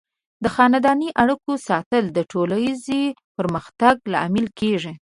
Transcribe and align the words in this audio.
د 0.43 0.45
خاندنۍ 0.55 1.09
اړیکو 1.21 1.51
ساتل 1.67 2.03
د 2.11 2.19
ټولنیز 2.31 2.85
پرمختګ 3.37 3.95
لامل 4.13 4.45
کیږي. 4.59 4.93